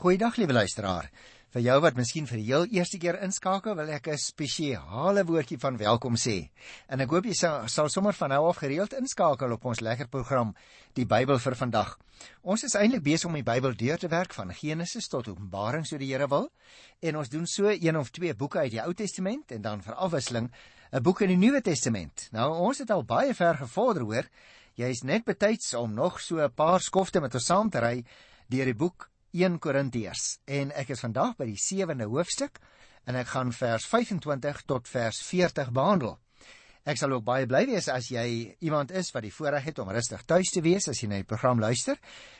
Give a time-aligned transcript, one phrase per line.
[0.00, 1.10] Goeiedag liewe luisteraar.
[1.52, 5.58] Vir jou wat miskien vir die heel eerste keer inskakel, wil ek 'n spesiale woordjie
[5.60, 6.48] van welkom sê.
[6.88, 10.08] En ek hoop jy sal, sal sommer van nou af gereeld inskakel op ons lekker
[10.08, 10.54] program
[10.94, 11.98] Die Bybel vir vandag.
[12.42, 15.98] Ons is eintlik besig om die Bybel deur te werk van Genesis tot Openbaring so
[15.98, 16.50] die Here wil.
[17.02, 19.94] En ons doen so een of twee boeke uit die Ou Testament en dan vir
[19.94, 20.50] afwisseling
[20.92, 22.28] 'n boek in die Nuwe Testament.
[22.32, 24.24] Nou ons het al baie ver gevorder hoor.
[24.76, 28.04] Jy is net betyds om nog so 'n paar skofte met ons saam te ry
[28.48, 32.58] deur die boek 1 Korintiërs en ek is vandag by die 7de hoofstuk
[33.06, 36.16] en ek gaan vers 25 tot vers 40 behandel.
[36.88, 38.24] Ek sal ook baie bly wees as jy
[38.64, 41.28] iemand is wat die voorreg het om rustig tuis te wees as jy na die
[41.28, 41.98] program luister,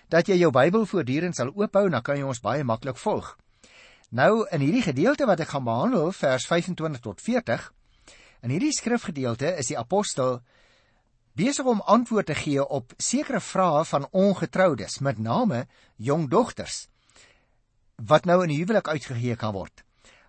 [0.09, 3.37] dat jy jou Bybel voortdurend sal oophou en dan kan jy ons baie maklik volg.
[4.11, 7.69] Nou in hierdie gedeelte wat ek gaan behandel, vers 25 tot 40,
[8.43, 10.41] in hierdie skrifgedeelte is die apostel
[11.39, 15.67] besig om antwoord te gee op sekere vrae van ongetroudes, met name
[15.97, 16.87] jong dogters
[18.01, 19.83] wat nou in huwelik uitgegee kan word.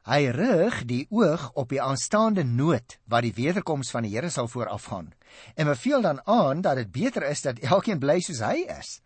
[0.04, 4.50] Hy rig die oog op die aanstaande nood wat die wederkoms van die Here sal
[4.50, 5.12] voorafgaan
[5.56, 9.00] en beveel dan aan dat dit beter is dat elkeen bly soos hy is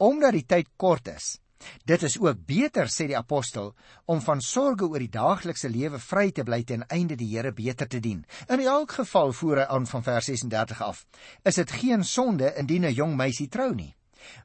[0.00, 1.36] omdat die tyd kort is.
[1.84, 6.30] Dit is ook beter sê die apostel om van sorge oor die daaglikse lewe vry
[6.30, 8.24] te bly ten einde die Here beter te dien.
[8.48, 11.06] In elk geval voer hy aan van vers 36 af.
[11.44, 13.94] Is dit geen sonde indien 'n jong meisie trou nie?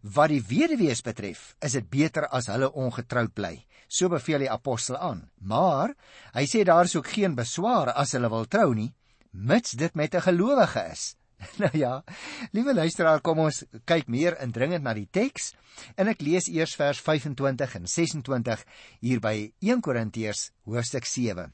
[0.02, 3.66] Wat die weduwees betref, is dit beter as hulle ongetroud bly.
[3.88, 5.30] So beveel die apostel aan.
[5.38, 5.94] Maar
[6.34, 8.94] hy sê daar is ook geen beswaar as hulle wil trou nie,
[9.32, 11.16] mits dit met 'n gelowige is.
[11.62, 12.04] Nou ja,
[12.52, 15.54] liewe luisteraar, kom ons kyk meer indringend na die teks
[16.00, 18.66] en ek lees eers vers 25 en 26
[19.04, 21.52] hier by 1 Korintiërs hoofstuk 7.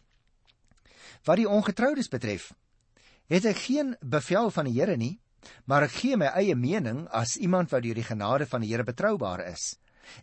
[1.25, 2.51] Wat die ongetroudes betref,
[3.31, 5.17] het ek geen bevel van die Here nie,
[5.65, 8.85] maar ek gee my eie mening as iemand wat deur die genade van die Here
[8.87, 9.75] betroubaar is.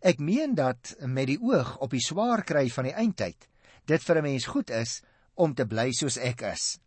[0.02, 3.48] Ek meen dat met die oog op die swaar kry van die eindtyd,
[3.86, 5.00] dit vir 'n mens goed is
[5.34, 6.78] om te bly soos ek is.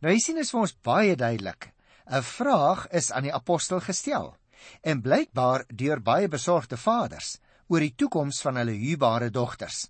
[0.00, 1.71] Nou jy sien is vir ons baie duidelik
[2.06, 4.36] 'n vraag is aan die apostel gestel
[4.80, 9.88] en blykbaar deur baie besorgde vaders oor die toekoms van hulle huubare dogters.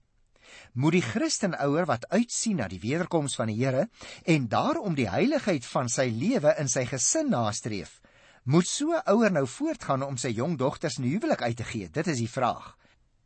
[0.73, 3.89] Moet die Christenouer wat uitsien na die wederkoms van die Here
[4.25, 8.01] en daarom die heiligheid van sy lewe in sy gesin nastreef,
[8.45, 11.89] moet so ouer nou voortgaan om sy jong dogters in huwelik uit te gee?
[11.89, 12.77] Dit is die vraag.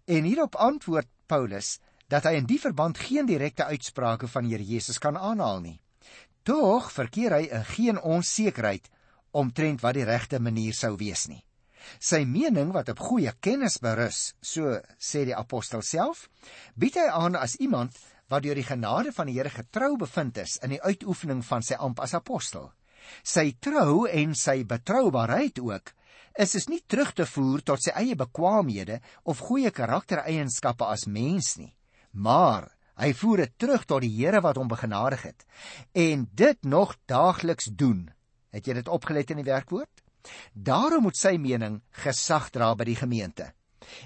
[0.06, 4.98] En hierop antwoord Paulus dat hy in die verband geen direkte uitsprake van Here Jesus
[5.02, 5.80] kan aanhaal nie.
[6.46, 8.86] Tog verkeer hy in geen onsekerheid
[9.34, 11.42] omtrent wat die regte manier sou wees nie.
[11.98, 16.26] Sy mening wat op goeie kennis berus, so sê die apostel self,
[16.78, 17.98] bied hy aan as iemand
[18.30, 21.78] wat deur die genade van die Here getrou bevind is in die uitoefening van sy
[21.82, 22.70] amp as apostel.
[23.22, 25.94] Sy trou en sy betroubaarheid ook
[26.42, 31.54] is is nie terug te voer tot sy eie bekwaamhede of goeie karaktereienskappe as mens
[31.58, 31.72] nie,
[32.12, 35.44] maar Hy voer dit terug tot die Here wat hom begenadig het
[35.92, 38.06] en dit nog daagliks doen.
[38.50, 40.02] Het jy dit opgelet in die werkwoord?
[40.52, 43.52] Daarom moet sy mening gesag dra by die gemeente.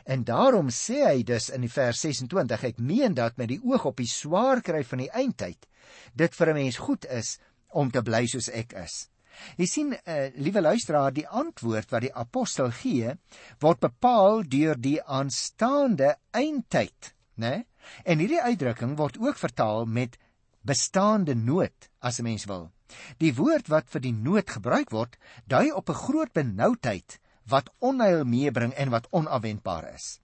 [0.04, 3.86] En daarom sê hy dus in die vers 26 ek meen dat met die oog
[3.92, 5.68] op die swaar kry van die eindtyd
[6.14, 9.08] dit vir 'n mens goed is om te bly soos ek is.
[9.56, 13.14] Jy sien, uh, liewe luisteraar, die antwoord wat die apostel gee,
[13.60, 17.64] word bepaal deur die aanstaande eindtyd, né?
[18.04, 20.18] En hierdie uitdrukking word ook vertaal met
[20.60, 22.70] bestaande nood as 'n mens wil.
[23.18, 28.24] Die woord wat vir die nood gebruik word, dui op 'n groot benoudheid wat onheil
[28.24, 30.20] meebring en wat onafwendbaar is.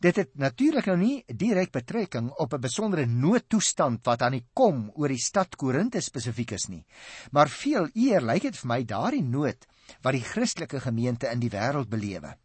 [0.00, 4.90] Dit het natuurlik nou nie direk betrekking op 'n besondere noodtoestand wat aan die kom
[4.94, 6.84] oor die stad Korinte spesifiek is nie,
[7.32, 9.66] maar veel eer lyk dit vir my daardie nood
[10.02, 12.36] wat die Christelike gemeente in die wêreld belewe.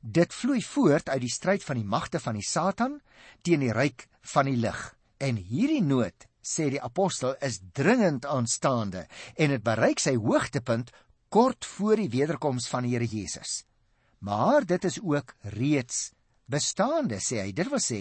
[0.00, 3.00] Dit vloei voort uit die stryd van die magte van die Satan
[3.42, 4.80] teen die ryk van die lig.
[5.18, 10.92] En hierdie nood, sê die apostel, is dringend aanstaande en dit bereik sy hoogtepunt
[11.32, 13.64] kort voor die wederkoms van die Here Jesus.
[14.18, 16.10] Maar dit is ook reeds
[16.46, 17.52] bestaande, sê hy.
[17.52, 18.00] Dit wil sê,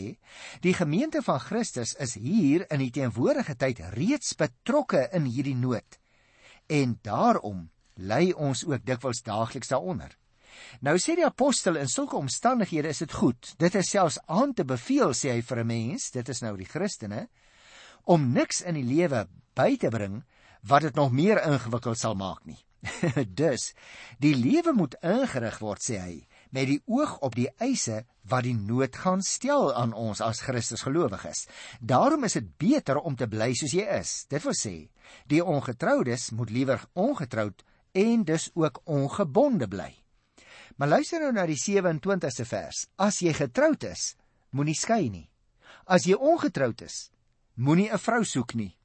[0.61, 5.97] die gemeente van Christus is hier in die teenwoordige tyd reeds betrokke in hierdie nood.
[6.69, 10.13] En daarom lei ons ook dikwels daagliks daaronder.
[10.81, 13.53] Nou sê die apostel in sulke omstandighede is dit goed.
[13.57, 16.69] Dit is selfs aan te beveel sê hy vir 'n mens, dit is nou die
[16.69, 17.27] Christene,
[18.03, 20.23] om niks in die lewe by te bring
[20.67, 22.59] wat dit nog meer ingewikkeld sal maak nie.
[23.41, 23.73] dus
[24.21, 26.15] die lewe moet ingerig word sê hy
[26.55, 30.85] met die oog op die eise wat die nood gaan stel aan ons as Christus
[30.85, 31.45] gelowiges.
[31.81, 34.25] Daarom is dit beter om te bly soos jy is.
[34.31, 34.75] Dit wil sê,
[35.27, 37.65] die ongetroudes moet liewer ongetroud
[37.95, 39.91] en dus ook ongebonde bly.
[40.75, 42.85] Maar luister nou na die 27ste vers.
[42.99, 44.15] As jy getroud is,
[44.51, 45.29] moenie skei nie.
[45.85, 47.09] As jy ongetroud is,
[47.55, 48.75] moenie 'n vrou soek nie.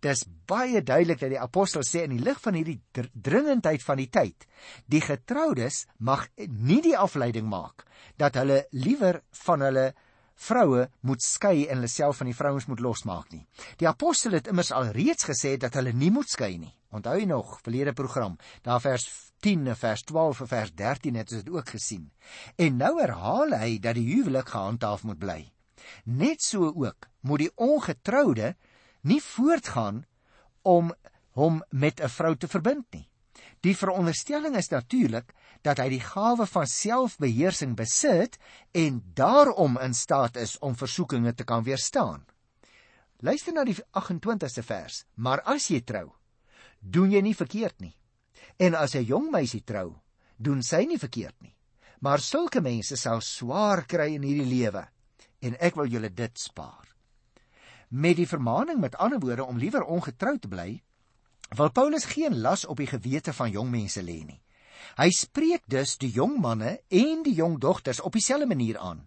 [0.00, 2.80] Dis baie duidelik dat die apostel sê in die lig van hierdie
[3.12, 4.46] dringendheid van die tyd,
[4.86, 7.86] die getroudes mag nie die afleiding maak
[8.16, 9.94] dat hulle liewer van hulle
[10.38, 13.44] vroue moet skei en hulle self van die vrouens moet losmaak nie.
[13.80, 16.72] Die apostel het immers al reeds gesê dat hulle nie moet skei nie.
[16.94, 19.04] Onthou jy nog verlede program, daar vers
[19.44, 22.08] 10 en vers 12 en vers 13 het ons dit ook gesien.
[22.56, 25.40] En nou herhaal hy dat die huwelik gehandhaaf moet bly.
[26.04, 28.54] Net so ook moet die ongetroude
[29.02, 30.04] nie voortgaan
[30.62, 30.94] om
[31.38, 33.08] hom met 'n vrou te verbind nie.
[33.66, 35.32] Die veronderstelling is natuurlik
[35.66, 38.38] dat hy die gawe van selfbeheersing besit
[38.72, 42.24] en daarom in staat is om versoekinge te kan weerstaan.
[43.18, 45.02] Luister na die 28ste vers.
[45.14, 46.12] Maar as jy trou,
[46.78, 47.94] doen jy nie verkeerd nie.
[48.58, 49.96] En as 'n jong meisie trou,
[50.36, 51.54] doen sy nie verkeerd nie.
[52.00, 54.86] Maar sulke mense sal swaar kry in hierdie lewe
[55.40, 56.86] en ek wil julle dit spaar.
[57.88, 60.82] Met die vermaaning met ander woorde om liewer ongetrou te bly,
[61.56, 64.40] wil Paulus geen las op die gewete van jong mense lê nie.
[64.98, 69.06] Hy spreek dus die jong manne en die jong dogters op dieselfde manier aan.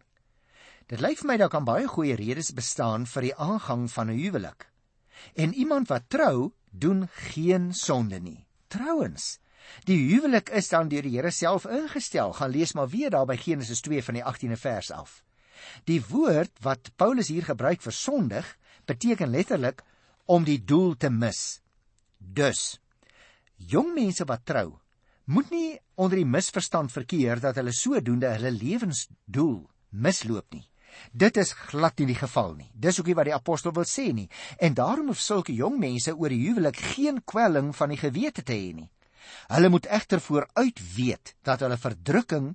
[0.87, 4.17] Dit lyk vir my daar kan baie goeie redes bestaan vir die aangang van 'n
[4.17, 4.67] huwelik.
[5.35, 8.45] En iemand wat trou, doen geen sonde nie.
[8.67, 9.39] Trouwens,
[9.85, 12.33] die huwelik is dan deur die Here self ingestel.
[12.33, 15.23] Gaan lees maar weer daar by Genesis 2 van die 18de vers af.
[15.83, 19.83] Die woord wat Paulus hier gebruik vir sondig beteken letterlik
[20.25, 21.61] om die doel te mis.
[22.21, 22.77] Dus
[23.57, 24.77] jong mense wat trou,
[25.25, 29.57] moet nie onder die misverstand verkeer dat hulle sodoende hulle lewensdoel
[29.89, 30.67] misloop nie.
[31.11, 32.69] Dit is glad nie die geval nie.
[32.73, 34.27] Dis ook nie wat die apostel wil sê nie.
[34.59, 38.53] En daarom hoef sulke jong mense oor die huwelik geen kwelling van die gewete te
[38.53, 38.89] hê nie.
[39.53, 42.53] Hulle moet egter vooruit weet dat hulle verdrukking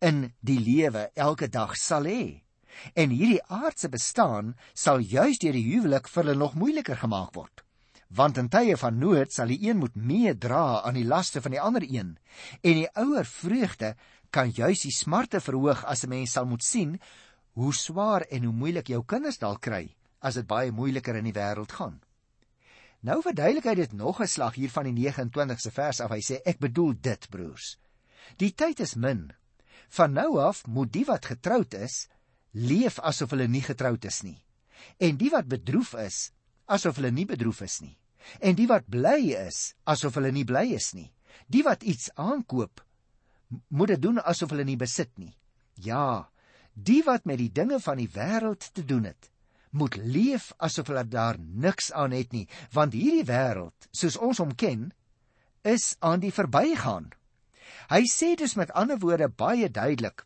[0.00, 2.40] in die lewe elke dag sal hê.
[2.94, 7.67] En hierdie aardse bestaan sal juis deur die huwelik vir hulle nog moeiliker gemaak word
[8.08, 11.60] want in tye van nood sal die een moet meedra aan die laste van die
[11.60, 12.16] ander een.
[12.62, 13.94] En die ouer vreugde
[14.30, 17.00] kan juis die smarte verhoog as 'n mens sal moet sien
[17.52, 21.32] hoe swaar en hoe moeilik jou kinders dalk kry as dit baie moeiliker in die
[21.32, 22.00] wêreld gaan.
[23.00, 26.10] Nou verduidelik hy dit nog 'n slag hier van die 29ste vers af.
[26.10, 27.78] Hy sê ek bedoel dit broers.
[28.36, 29.32] Die tyd is min.
[29.88, 32.08] Van nou af moet die wat getroud is
[32.52, 34.44] leef asof hulle nie getroud is nie.
[34.98, 36.32] En die wat bedroef is
[36.68, 37.96] asof hulle nie bedroef is nie.
[38.44, 41.08] En die wat bly is, asof hulle nie bly is nie.
[41.48, 42.82] Die wat iets aankoop,
[43.72, 45.32] moet dit doen asof hulle nie besit nie.
[45.80, 46.28] Ja,
[46.74, 49.30] die wat met die dinge van die wêreld te doen het,
[49.70, 54.54] moet leef asof hulle daar niks aan het nie, want hierdie wêreld, soos ons hom
[54.56, 54.90] ken,
[55.64, 57.10] is aan die verbygaan.
[57.88, 60.24] Hy sê dus met ander woorde baie duidelik,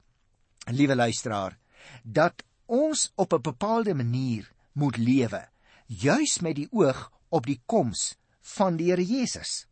[0.71, 1.59] liewe luisteraar,
[2.03, 5.52] dat ons op 'n bepaalde manier moet lewe
[5.93, 8.15] juis met die oog op die koms
[8.57, 9.67] van die Here Jesus.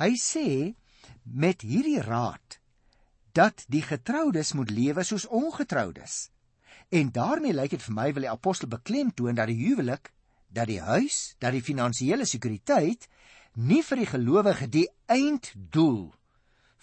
[0.00, 0.48] Hy sê
[1.24, 2.60] met hierdie raad
[3.36, 6.30] dat die getroudes moet lewe soos ongetroudes.
[6.88, 10.12] En daarmee lyk dit vir my wil die apostel beklemtoon dat die huwelik,
[10.48, 13.08] dat die huis, dat die finansiële sekuriteit
[13.56, 16.14] nie vir die gelowige die einddoel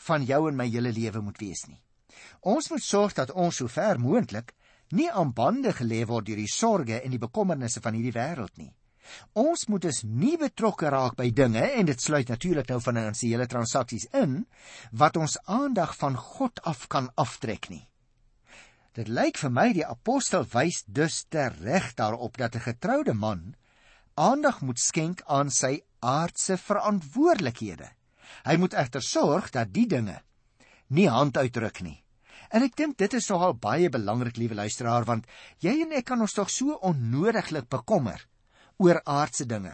[0.07, 1.79] van jou en my hele lewe moet wees nie.
[2.41, 4.53] Ons moet sorg dat ons so ver moontlik
[4.93, 8.71] nie aan bande gelê word deur die sorges en die bekommernisse van hierdie wêreld nie.
[9.37, 14.05] Ons moet dus nie betrokke raak by dinge en dit sluit natuurlik nou finansiële transaksies
[14.15, 14.43] in
[14.91, 17.83] wat ons aandag van God af kan aftrek nie.
[18.93, 23.55] Dit lyk vir my die apostel wys dus tereg daarop dat 'n getroude man
[24.13, 27.89] aandag moet skenk aan sy aardse verantwoordelikhede.
[28.45, 30.21] Hy moet egter sorg dat die dinge
[30.87, 32.02] nie hand uitdruk nie.
[32.53, 35.25] En ek dink dit is nogal baie belangrik, liewe luisteraar, want
[35.63, 38.21] jy en ek kan ons tog so onnodiglik bekommer
[38.83, 39.73] oor aardse dinge.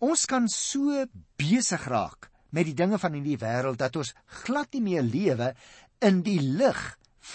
[0.00, 1.04] Ons kan so
[1.40, 4.14] besig raak met die dinge van hierdie wêreld dat ons
[4.44, 5.52] glad nie meer lewe
[6.04, 6.80] in die lig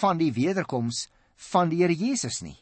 [0.00, 1.06] van die wederkoms
[1.52, 2.58] van die Here Jesus nie.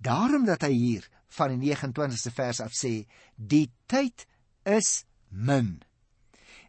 [0.00, 1.06] Daarom dat hy hier
[1.36, 3.04] van die 29ste vers af sê,
[3.36, 4.24] die tyd
[4.64, 5.78] is min.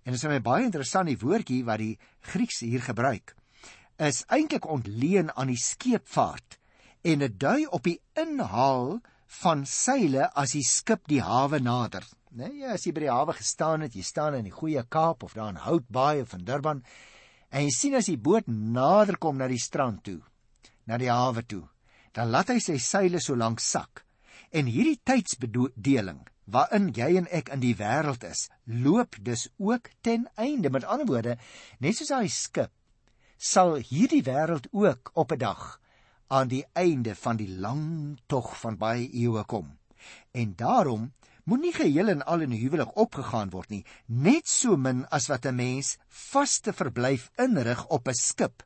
[0.03, 1.95] En dit is my baie interessant die woordjie wat die
[2.33, 3.38] Grieks hier gebruik
[3.99, 6.55] is eintlik ontleen aan die skeepvaart
[7.09, 8.99] en dit dui op die inhaal
[9.41, 12.05] van seile as die skip die hawe nader.
[12.31, 15.23] Nee, ja, as jy by die hawe gestaan het, jy staan in die Goeie Kaap
[15.27, 16.83] of daar in Houtbaai of in Durban
[17.49, 20.19] en jy sien as die boot nader kom na die strand toe,
[20.87, 21.65] na die hawe toe,
[22.15, 24.05] dan laat hy sy seile so lank sak.
[24.53, 30.25] En hierdie tydsbedeling waarin jy en ek in die wêreld is, loop dus ook ten
[30.37, 30.71] einde.
[30.73, 31.35] Met ander woorde,
[31.81, 32.71] net soos daai skip
[33.39, 35.79] sal hierdie wêreld ook op 'n dag
[36.27, 39.79] aan die einde van die lang tog van baie eeue kom.
[40.31, 45.27] En daarom moenie geheel en al in huwelik opgegaan word nie, net so min as
[45.27, 48.63] wat 'n mens vaste verblyf inrig op 'n skip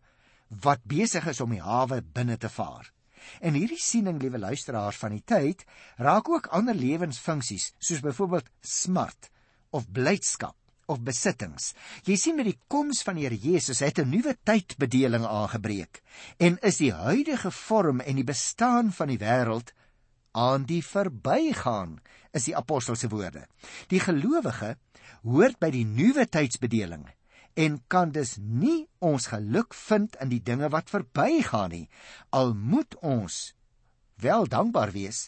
[0.49, 2.91] wat besig is om die hawe binne te vaar.
[3.39, 5.65] En hierdie siening, liewe luisteraars van die tyd,
[5.97, 9.29] raak ook ander lewensfunksies, soos byvoorbeeld smart
[9.69, 10.55] of blydskap
[10.87, 11.73] of besittings.
[12.05, 16.01] Jy sien met die koms van die Here Jesus het 'n nuwe tydbedeling aangebreek
[16.37, 19.73] en is die huidige vorm en die bestaan van die wêreld
[20.31, 23.47] aan die verbygaan, is die apostel se woorde.
[23.87, 24.77] Die gelowige
[25.21, 27.07] hoort by die nuwe tydsbedeling
[27.53, 31.85] en kan dus nie ons geluk vind in die dinge wat verbygaan nie
[32.33, 33.53] al moet ons
[34.23, 35.27] wel dankbaar wees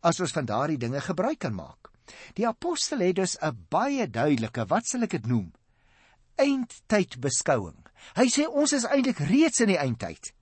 [0.00, 1.90] as ons van daardie dinge gebruik kan maak
[2.34, 5.52] die apostel het dus 'n baie duidelike wat sal ek dit noem
[6.36, 10.32] eindtyd beskouing hy sê ons is eintlik reeds in die eindtyd.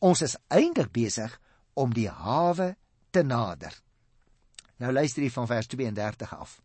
[0.00, 1.40] Ons is eintlik besig
[1.74, 2.74] om die hawe
[3.10, 3.72] te nader.
[4.76, 6.60] Nou luister hier van vers 32 af.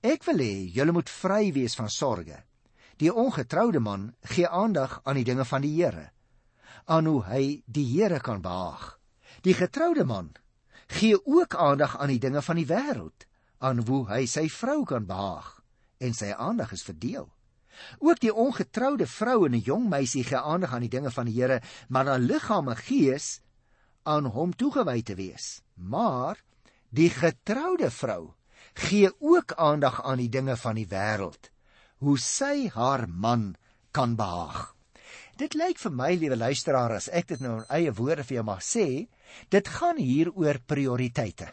[0.00, 2.44] Ek wil hê julle moet vry wees van sorges
[3.00, 6.10] Die ongetroude man gee aandag aan die dinge van die Here,
[6.84, 8.98] aan hoe hy die Here kan behaag.
[9.40, 10.34] Die getroude man
[10.92, 13.24] gee ook aandag aan die dinge van die wêreld,
[13.60, 15.58] aan hoe hy sy vrou kan behaag
[16.00, 17.28] en sy aandag is verdeel.
[18.00, 21.36] Ook die ongetroude vrou en 'n jong meisie gee aandag aan die dinge van die
[21.40, 23.40] Here, maar haar liggaam en gees
[24.02, 25.62] aan hom toegewy te wees.
[25.74, 26.36] Maar
[26.88, 28.34] die getroude vrou
[28.74, 31.50] gee ook aandag aan die dinge van die wêreld
[32.00, 33.56] hoe sy haar man
[33.92, 34.74] kan behaag.
[35.36, 38.44] Dit lyk vir my, liewe luisteraar, as ek dit nou in eie woorde vir jou
[38.44, 39.08] mag sê,
[39.48, 41.52] dit gaan hier oor prioriteite.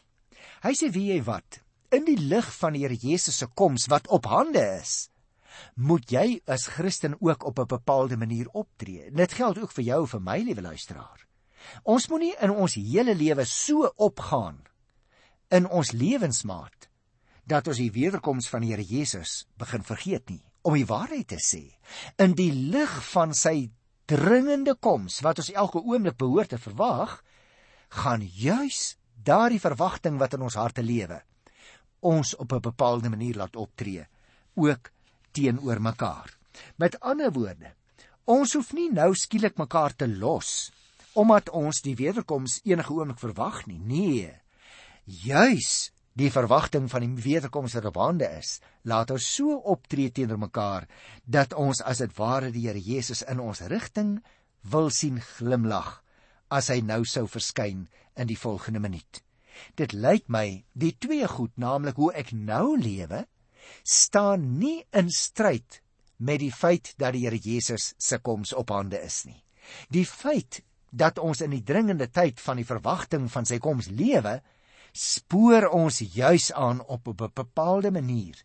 [0.63, 4.07] Hy sê wie jy wat, in die lig van die Here Jesus se koms wat
[4.13, 5.09] op hande is,
[5.75, 9.11] moet jy as Christen ook op 'n bepaalde manier optree.
[9.11, 11.25] Dit geld ook vir jou en vir my, liewe luisteraar.
[11.83, 14.63] Ons moenie in ons hele lewe so opgaan
[15.49, 16.89] in ons lewensmaat
[17.47, 20.43] dat ons die wederkoms van die Here Jesus begin vergeet nie.
[20.61, 21.79] Om die waarheid te sê,
[22.19, 23.71] in die lig van sy
[24.05, 27.23] dringende koms wat ons elke oomblik behoort te verwag,
[27.89, 31.21] gaan juis daardie verwagting wat in ons harte lewe,
[31.99, 34.07] ons op 'n bepaalde manier laat optree,
[34.55, 34.91] ook
[35.31, 36.37] teenoor mekaar.
[36.75, 37.73] Met ander woorde,
[38.25, 40.71] ons hoef nie nou skielik mekaar te los
[41.17, 43.79] omdat ons die wederkoms enige oomblik verwag nie.
[43.79, 44.33] Nee.
[45.05, 48.57] Juis die verwagting van die wederkoms wat op hande is,
[48.89, 50.87] laat ons so optree teenoor mekaar
[51.25, 54.17] dat ons as dit ware die Here Jesus in ons rigting
[54.71, 55.99] wil sien glimlag
[56.49, 57.85] as hy nou sou verskyn
[58.17, 59.21] in die volgende minuut.
[59.75, 63.25] Dit lyk my die twee goed, naamlik hoe ek nou lewe,
[63.83, 65.81] staan nie in stryd
[66.17, 69.41] met die feit dat die Here Jesus se koms op hande is nie.
[69.93, 70.61] Die feit
[70.91, 74.39] dat ons in die dringende tyd van die verwagting van sy koms lewe,
[74.93, 78.43] spoor ons juis aan op 'n bepaalde manier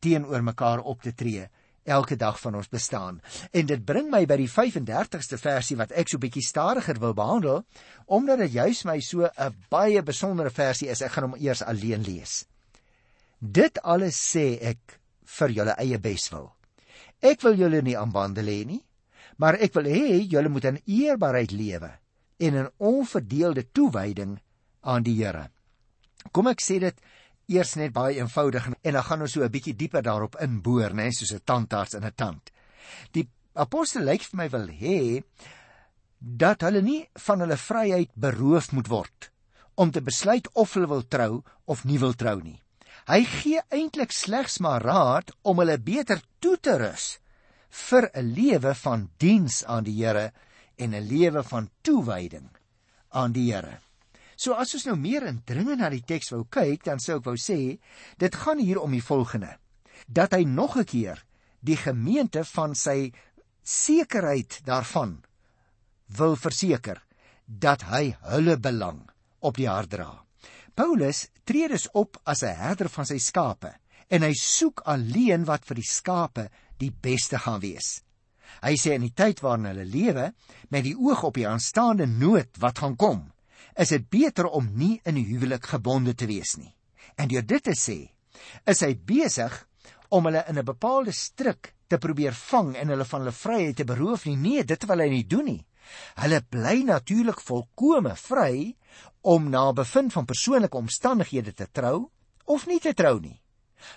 [0.00, 1.48] teenoor mekaar op te tree
[1.86, 3.20] elke dag van ons bestaan.
[3.52, 7.62] En dit bring my by die 35ste versie wat ek so bietjie stadiger wil behandel,
[8.06, 11.02] omdat dit juis my so 'n baie besondere versie is.
[11.02, 12.44] Ek gaan hom eers alleen lees.
[13.38, 16.52] Dit alles sê ek vir julle eie beswil.
[17.22, 18.82] Ek wil julle nie aanbandel hê nie,
[19.36, 21.90] maar ek wil hê julle moet in eerbaarheid lewe
[22.38, 24.38] en in onverdeelde toewyding
[24.80, 25.50] aan die Here.
[26.32, 27.00] Kom ek sê dit
[27.46, 31.10] eers net baie eenvoudig en dan gaan ons so 'n bietjie dieper daarop inboor, né,
[31.12, 32.50] soos 'n tandarts in 'n tand.
[33.12, 35.22] Die apostel lyk vir my wil hê
[36.18, 39.30] dat hulle nie van hulle vryheid beroof moet word
[39.74, 42.60] om te besluit of hulle wil trou of nie wil trou nie.
[43.06, 47.18] Hy gee eintlik slegs maar raad om hulle beter toe te rus
[47.70, 50.32] vir 'n lewe van diens aan die Here
[50.76, 52.48] en 'n lewe van toewyding
[53.10, 53.85] aan die Here.
[54.36, 57.36] So as ons nou meer indringend na die teks wou kyk, dan sou ek wou
[57.40, 57.78] sê,
[58.20, 59.56] dit gaan hier om die volgende:
[60.06, 61.24] dat hy nog 'n keer
[61.60, 63.12] die gemeente van sy
[63.62, 65.24] sekerheid daarvan
[66.06, 67.02] wil verseker
[67.46, 70.24] dat hy hulle belang op die hart dra.
[70.74, 73.72] Paulus tree dus op as 'n herder van sy skape
[74.08, 78.02] en hy soek alleen wat vir die skape die beste gaan wees.
[78.62, 80.32] Hy sê in die tyd waarin hulle lewe,
[80.70, 83.32] met die oog op die aanstaande nood wat gaan kom,
[83.76, 86.74] is dit beter om nie in 'n huwelik gebonde te wees nie.
[87.16, 88.10] En deur dit te sê,
[88.66, 89.68] is hy besig
[90.08, 93.84] om hulle in 'n bepaalde stryk te probeer vang en hulle van hulle vryheid te
[93.84, 94.36] beroof nie.
[94.36, 95.66] Nee, dit wil hy nie doen nie.
[96.14, 98.76] Hulle bly natuurlik volkome vry
[99.22, 102.10] om na bevind van persoonlike omstandighede te trou
[102.44, 103.40] of nie te trou nie.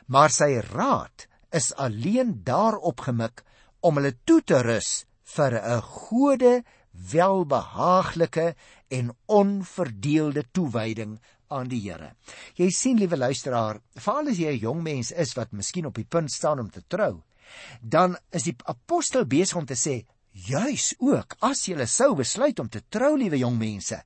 [0.08, 3.44] Maar sy raad is alleen daarop gemik
[3.82, 5.06] om hulle toe te rus
[5.36, 6.64] vir 'n gode
[7.12, 8.56] welbehaaglike
[8.90, 11.18] en onverdeelde toewyding
[11.48, 12.14] aan die Here.
[12.58, 16.06] Jy sien liewe luisteraar, veral as jy 'n jong mens is wat miskien op die
[16.06, 17.24] punt staan om te trou,
[17.82, 22.70] dan is die apostel besig om te sê, juis ook as jy sou besluit om
[22.70, 24.04] te trou, liewe jong mense,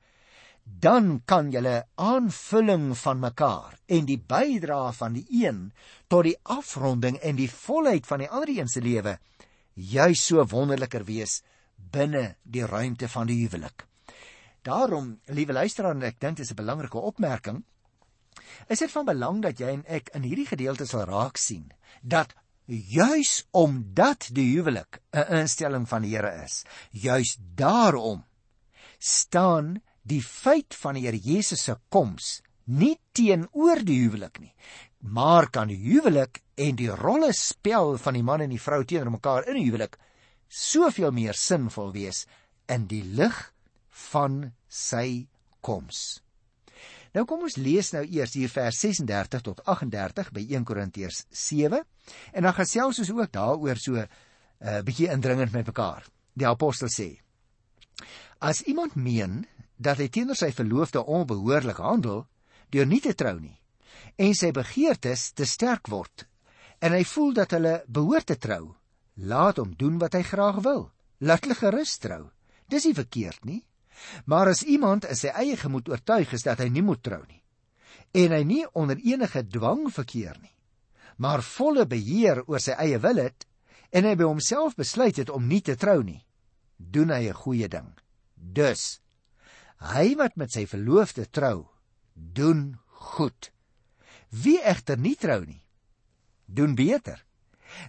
[0.63, 5.71] dan kan julle aanvulling van mekaar en die bydrae van die een
[6.07, 9.17] tot die afronding en die volheid van die ander een se lewe
[9.73, 11.41] juis so wonderliker wees
[11.75, 13.85] binne die ruimte van die huwelik.
[14.63, 17.63] Daarom, liewe luisteraar, ek dink dit is 'n belangrike opmerking.
[18.67, 22.33] Is dit van belang dat jy en ek in hierdie gedeelte sal raak sien dat
[22.65, 28.23] juis omdat die huwelik 'n instelling van die Here is, juis daarom
[28.97, 34.55] staan die feit van die Here Jesus se koms nie teenoor die huwelik nie,
[34.99, 39.11] maar kan die huwelik en die rolle spel van die man en die vrou teenoor
[39.11, 39.97] mekaar in die huwelik
[40.47, 42.25] soveel meer sinvol wees
[42.67, 43.52] in die lig
[44.11, 45.27] van sy
[45.63, 46.21] koms.
[47.13, 51.79] Nou kom ons lees nou eers hier vers 36 tot 38 by 1 Korintiërs 7
[52.33, 54.07] en dan gesels ons ook daaroor so 'n uh,
[54.59, 56.05] eh, bietjie indringend met mekaar.
[56.33, 57.19] Die apostel sê:
[58.39, 59.45] As iemand meen
[59.77, 62.27] dat hy teenoor sy verloofde onbehoorlik handel
[62.69, 63.59] deur nie te trou nie
[64.15, 66.27] en sy begeertes te sterk word
[66.79, 68.75] en hy voel dat hulle behoort te trou,
[69.15, 70.87] Laat hom doen wat hy graag wil.
[71.21, 72.31] Laat hulle gerus trou.
[72.69, 73.61] Dis nie verkeerd nie.
[74.25, 77.43] Maar as iemand in sy eie gemoed oortuig is dat hy nie moet trou nie
[78.13, 80.53] en hy nie onder enige dwang verkeer nie,
[81.17, 83.47] maar volle beheer oor sy eie wil het
[83.93, 86.21] en hy by homself besluit het om nie te trou nie,
[86.77, 87.89] doen hy 'n goeie ding.
[88.35, 89.01] Dus
[89.93, 91.67] hy wat met sy verloofde trou,
[92.13, 93.51] doen goed.
[94.29, 95.63] Wie egter nie trou nie,
[96.45, 97.23] doen beter.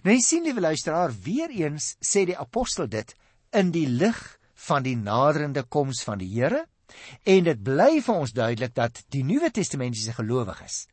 [0.03, 3.15] Nou jy sien liewe luisteraar, weer eens sê die apostel dit
[3.53, 6.65] in die lig van die naderende koms van die Here
[7.23, 10.87] en dit bly vir ons duidelik dat die Nuwe Testamentiese gelowiges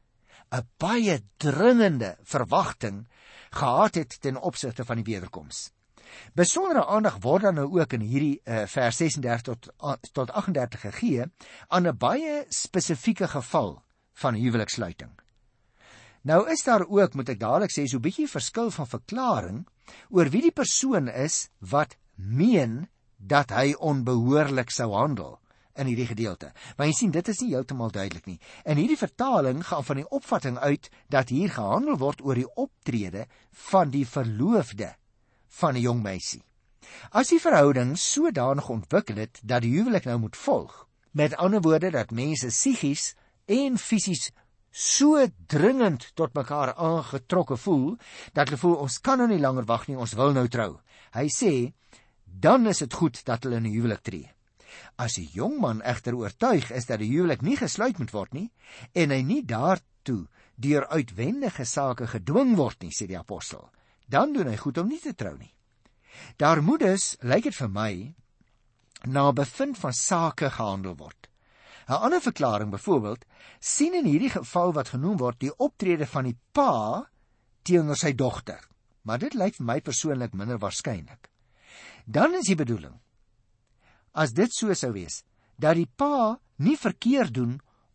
[0.53, 3.07] 'n baie dringende verwagting
[3.51, 5.71] gehad het ten opsigte van die wederkoms.
[6.35, 11.25] Besondere aandag word dan nou ook in hierdie uh, vers 36 tot tot 38 gegee
[11.69, 15.11] aan 'n baie spesifieke geval van huweliksluiting.
[16.23, 19.67] Nou is daar ook, moet ek dadelik sê, so 'n bietjie verskil van verklaring
[20.11, 22.89] oor wie die persoon is wat meen
[23.23, 25.39] dat hy onbehoorlik sou handel
[25.79, 26.51] in hierdie gedeelte.
[26.77, 28.39] Maar jy sien, dit is nie heeltemal duidelik nie.
[28.69, 33.27] In hierdie vertaling gaan van die opvatting uit dat hier gehandel word oor die optrede
[33.71, 34.93] van die verloofde
[35.61, 36.43] van 'n jong meisie.
[37.11, 41.91] As die verhouding sodanig ontwikkel het dat die huwelik nou moet volg, met ander woorde
[41.91, 43.15] dat mense psigies
[43.47, 44.31] en fisies
[44.73, 47.97] so dringend tot mekaar aangetrokke voel
[48.33, 50.81] dat hulle voel ons kan nou nie langer wag nie, ons wil nou trou.
[51.13, 51.53] Hy sê
[52.41, 54.31] dan is dit goed dat hulle in 'n huwelik tree.
[54.97, 58.51] As 'n jong man egter oortuig is dat die huwelik nie gesluit moet word nie
[58.93, 63.71] en hy nie daartoe deur uitwendige sake gedwing word nie, sê die apostel,
[64.09, 65.55] dan doen hy goed om nie te trou nie.
[66.37, 68.15] Daar moet dus, lyk dit vir my,
[69.07, 71.29] na bevind van sake gehandel word.
[71.89, 73.25] 'n Ander verklaring byvoorbeeld
[73.59, 77.09] sien in hierdie geval wat genoem word die optrede van die pa
[77.63, 78.61] teenoor sy dogter.
[79.03, 81.32] Maar dit lyk vir my persoonlik minder waarskynlik.
[82.07, 82.99] Dan is die bedoeling
[84.13, 85.23] as dit so sou wees
[85.57, 87.55] dat die pa nie verkeerd doen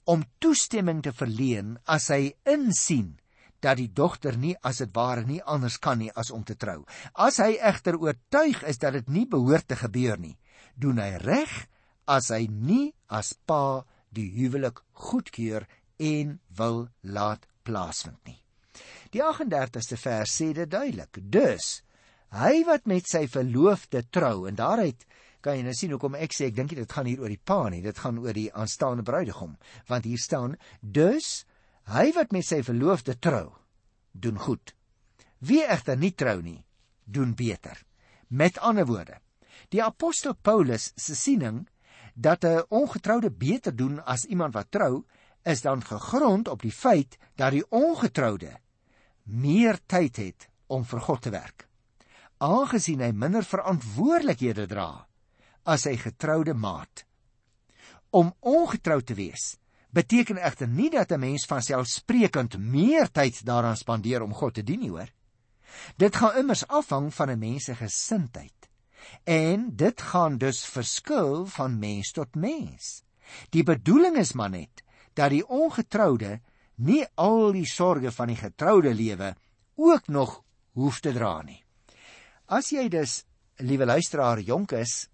[0.09, 3.17] om toestemming te verleen as hy insien
[3.61, 6.83] dat die dogter nie as dit ware nie anders kan nie as om te trou.
[7.13, 10.37] As hy egter oortuig is dat dit nie behoort te gebeur nie,
[10.77, 11.53] doen hy reg
[12.07, 15.65] as hy nie as pa die huwelik goedkeur
[15.97, 18.39] en wil laat plaasvind nie.
[19.11, 21.17] Die 38ste vers sê dit duidelik.
[21.19, 21.81] Dus
[22.35, 25.05] hy wat met sy verloofde trou en daaruit
[25.41, 27.59] kan jy nou sien hoekom ek sê ek dink dit gaan hier oor die pa
[27.69, 29.55] nie, dit gaan oor die aanstaande bruidegom,
[29.87, 31.45] want hier staan dus
[31.93, 33.53] hy wat met sy verloofde trou
[34.11, 34.73] doen goed.
[35.39, 36.63] Wie egter nie trou nie,
[37.05, 37.77] doen beter.
[38.27, 39.21] Met ander woorde,
[39.71, 41.67] die apostel Paulus se siening
[42.15, 45.05] dat 'n ongetroude beter doen as iemand wat trou,
[45.45, 48.57] is dan gegrond op die feit dat die ongetroude
[49.23, 51.66] meer tyd het om vir God te werk.
[52.37, 54.89] Aangesien hy minder verantwoordelikhede dra
[55.65, 57.03] as sy getroude maat.
[58.13, 59.55] Om ongetrou te wees
[59.97, 64.63] beteken egter nie dat 'n mens van selfsprekend meer tyd daaraan spandeer om God te
[64.63, 65.09] dien nie, hoor.
[65.97, 68.69] Dit gaan immers afhang van 'n mens se gesindheid.
[69.23, 73.03] En dit gaan dus verskil van mens tot mens.
[73.49, 76.41] Die bedoeling is maar net dat die ongetroude
[76.75, 79.35] nie al die sorges van die getroude lewe
[79.75, 81.66] ook nog hoef te dra nie.
[82.47, 83.23] As jy dus,
[83.59, 85.07] liewe luisteraar, jonk is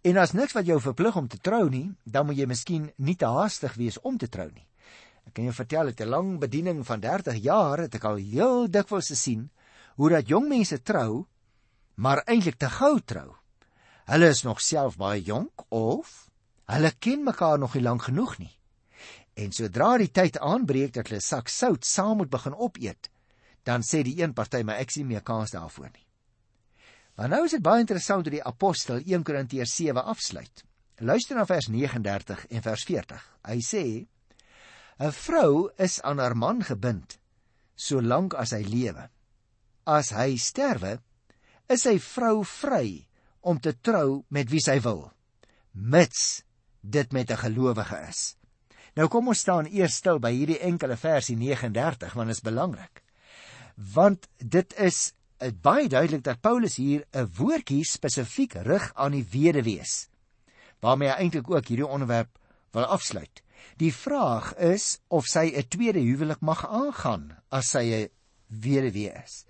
[0.00, 3.16] En as niks wat jou verplig om te trou nie, dan moet jy miskien nie
[3.20, 4.64] te haastig wees om te trou nie.
[5.28, 8.68] Ek kan jou vertel het 'n lang bediening van 30 jaar het ek al heel
[8.68, 9.50] dikwels gesien
[9.96, 11.26] hoe dat jong mense trou,
[11.96, 13.36] maar eintlik te gou trou.
[14.06, 16.30] Hulle is nog self baie jonk of
[16.64, 18.56] hulle ken mekaar nog nie lank genoeg nie.
[19.34, 23.10] En sodra die tyd aanbreek dat hulle sak sout saam moet begin opeet,
[23.64, 26.09] dan sê die een party maar ek sien meer kans daarvoor nie.
[27.20, 30.62] Maar nou is dit baie interessant hoe die apostel 1 Korintiërs 7 afsluit.
[31.04, 33.26] Luister na vers 39 en vers 40.
[33.44, 33.82] Hy sê:
[35.04, 37.18] 'n Vrou is aan haar man gebind
[37.76, 39.04] solank as hy lewe.
[39.84, 40.94] As hy sterwe,
[41.68, 43.04] is sy vrou vry
[43.44, 45.12] om te trou met wie sy wil,
[45.72, 46.42] mits
[46.80, 48.36] dit met 'n gelowige is.
[48.96, 53.04] Nou kom ons staan eers stil by hierdie enkele versie 39 want dit is belangrik.
[53.76, 59.26] Want dit is is baie duidelik dat Paulus hier 'n woordjie spesifiek rig aan die
[59.30, 60.08] weduwees
[60.80, 62.38] waarmee hy eintlik ook hierdie onderwerp
[62.72, 63.42] wil afsluit.
[63.76, 68.08] Die vraag is of sy 'n tweede huwelik mag aangaan as sy 'n
[68.48, 69.44] weduwee is.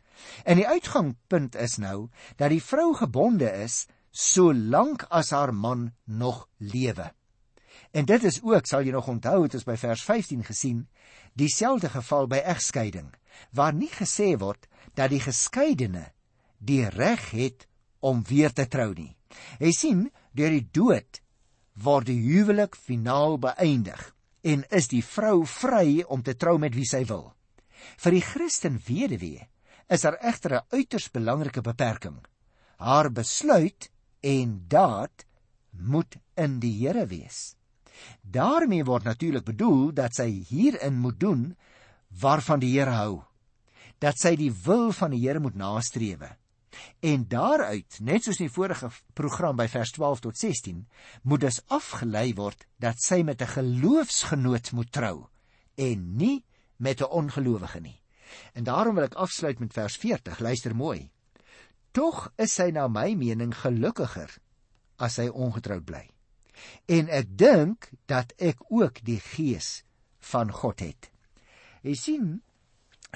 [0.45, 6.49] En die uitgangspunt is nou dat die vrou gebonde is solank as haar man nog
[6.57, 7.13] lewe.
[7.91, 10.89] En dit is ook, sal jy nog onthou, het ons by vers 15 gesien,
[11.35, 13.15] dieselfde geval by egskeiding,
[13.51, 16.11] waar nie gesê word dat die geskeidene
[16.59, 17.67] die reg het
[18.01, 19.17] om weer te trou nie.
[19.61, 20.01] Jy sien,
[20.33, 21.21] deur die dood
[21.81, 24.03] word die huwelik finaal beëindig
[24.43, 27.31] en is die vrou vry om te trou met wie sy wil.
[28.01, 29.47] Vir die Christen weduwee
[29.89, 32.21] is daar egter 'n uiters belangrike beperking.
[32.79, 35.25] Haar besluit en daad
[35.71, 37.57] moet in die Here wees.
[38.23, 41.57] daarmee word natuurlik bedoel dat sy hierin moet doen
[42.21, 43.23] waarvan die Here hou
[44.01, 46.37] dat sy die wil van die Here moet nastrewe.
[47.05, 50.85] En daaruit, net soos in die vorige program by vers 12 tot 16,
[51.23, 55.29] moet dus afgelei word dat sy met 'n geloofsgenoot moet trou
[55.77, 56.45] en nie
[56.77, 58.01] met 'n ongelowige nie.
[58.55, 60.39] En daarom wil ek afsluit met vers 40.
[60.39, 61.11] Luister mooi.
[61.91, 64.31] Tog is sy na my mening gelukkiger
[64.97, 66.09] as sy ongetroud bly.
[66.87, 69.83] En ek dink dat ek ook die gees
[70.19, 71.11] van God het.
[71.83, 72.43] Jy sien,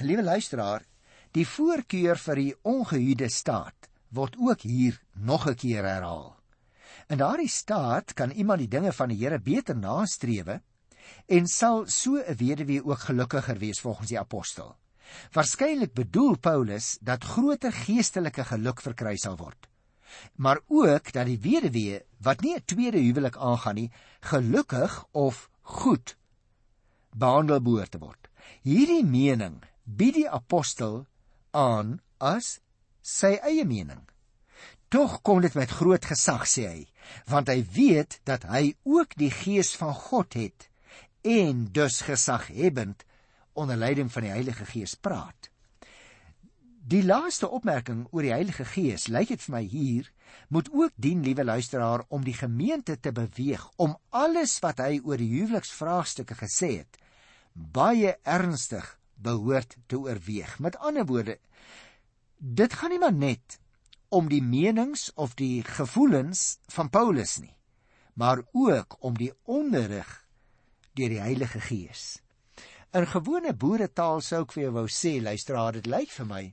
[0.03, 0.83] Liewe luisteraar,
[1.31, 6.35] die voorkeur vir die ongehuide staat word ook hier nog 'n keer herhaal.
[7.07, 10.61] In daardie staat kan iemand die dinge van die Here beter nastrewe
[11.27, 14.75] en sal so 'n weduwee ook gelukkiger wees volgens die apostel.
[15.31, 19.67] Waarskynlik bedoel Paulus dat groter geestelike geluk verkry sal word.
[20.35, 26.17] Maar ook dat die weduwee wat nie 'n tweede huwelik aangaan nie, gelukkig of goed
[27.15, 28.27] behandel behoort te word.
[28.61, 31.05] Hierdie mening bied die apostel
[31.53, 32.59] aan as
[33.05, 34.01] sy eie mening.
[34.89, 36.83] Tog kom dit met groot gesag sê hy,
[37.29, 40.69] want hy weet dat hy ook die gees van God het
[41.25, 43.05] en dus gesaghebend
[43.57, 45.49] onder leiding van die Heilige Gees praat.
[46.85, 50.11] Die laaste opmerking oor die Heilige Gees, lyk dit vir my hier,
[50.53, 55.17] moet ook dien, liewe luisteraar, om die gemeente te beweeg om alles wat hy oor
[55.17, 56.99] die huweliksvraagstukke gesê het,
[57.53, 60.59] baie ernstig behoort te oorweeg.
[60.59, 61.39] Met ander woorde,
[62.37, 63.59] dit gaan nie maar net
[64.09, 67.55] om die menings of die gevoelens van Paulus nie,
[68.13, 70.11] maar ook om die onderrig
[70.95, 72.21] deur die Heilige Gees.
[72.95, 76.43] In gewone boeretaal sou ek vir jou wou sê, luisteraar, dit lyk vir my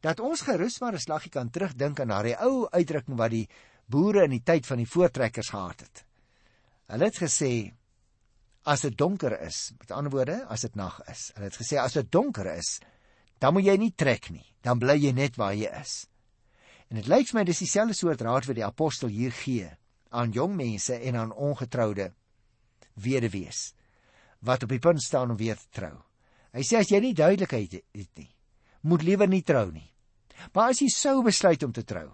[0.00, 3.48] dat ons gerus maar 'n slaggie kan terugdink aan daardie ou uitdrukking wat die
[3.86, 6.04] boere in die tyd van die voortrekkers gehad het.
[6.88, 7.74] Hulle het gesê
[8.68, 9.72] as dit donker is.
[9.78, 11.30] Met ander woorde, as dit nag is.
[11.34, 12.78] Hulle het gesê as dit donker is,
[13.40, 14.44] dan moet jy nie trek nie.
[14.62, 16.04] Dan bly jy net waar jy is.
[16.90, 19.68] En dit lyk my dis dieselfde soort raad wat die apostel hier gee
[20.10, 22.10] aan jong mense en aan ongetroude
[22.98, 23.70] weduwees
[24.40, 25.94] wat op die punt staan om weer te trou.
[26.56, 28.30] Hy sê as jy nie duidelikheid het nie,
[28.88, 29.86] moet liewer nie trou nie.
[30.56, 32.08] Maar as jy sou besluit om te trou,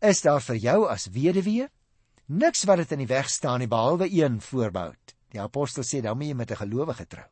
[0.00, 1.66] is daar vir jou as weduwee
[2.26, 4.92] niks wat dit in die weg staan nie behalwe een voorbou.
[5.34, 7.28] Die apostel sê dan moet jy met 'n gelowige trou.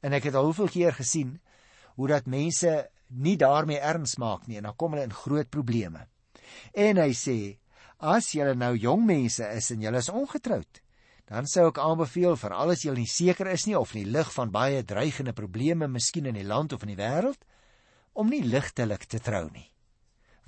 [0.00, 1.40] En ek het al hoeveel keer gesien
[1.94, 6.06] hoe dat mense nie daarmee erns maak nie en dan kom hulle in groot probleme.
[6.72, 7.58] En hy sê
[7.98, 10.80] as julle nou jong mense is en julle is ongetroud,
[11.30, 14.32] dan sou ek aanbeveel vir alles julle nie seker is nie of in die lig
[14.34, 17.44] van baie dreigende probleme miskien in die land of in die wêreld
[18.18, 19.68] om nie ligtelik te trou nie.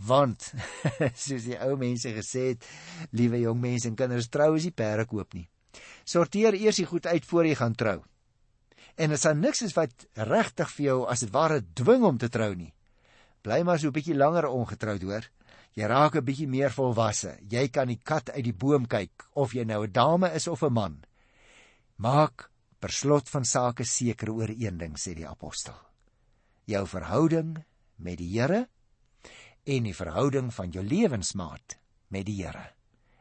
[0.03, 0.49] Want
[1.25, 2.67] soos die ou mense gesê het,
[3.13, 5.47] liewe jong mense en kinders trou is nie perde koop nie.
[6.05, 8.03] Sorteer eers die goed uit voor jy gaan trou.
[8.97, 12.29] En as daar niks is wat regtig vir jou as dit ware dwing om te
[12.29, 12.73] trou nie,
[13.43, 15.25] bly maar so 'n bietjie langer ongetroud hoor.
[15.75, 17.39] Jy raak 'n bietjie meer volwasse.
[17.49, 20.63] Jy kan die kat uit die boom kyk of jy nou 'n dame is of
[20.63, 21.05] 'n man.
[21.97, 25.79] Maak per slot van sake seker oor een ding sê die apostel.
[26.65, 27.65] Jou verhouding
[27.97, 28.69] met die Here
[29.65, 32.75] en die verhouding van jou lewensmaat met die Here.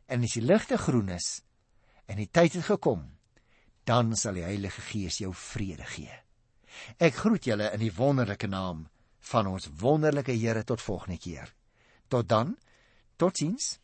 [0.07, 1.41] En as die ligte groen is
[2.05, 3.05] en die tyd het gekom,
[3.83, 6.13] dan sal die Heilige Gees jou vrede gee.
[6.97, 8.85] Ek groet julle in die wonderlike naam
[9.31, 11.53] van ons wonderlike Here tot volgende keer.
[12.07, 12.57] Tot dan.
[13.17, 13.79] Totsiens.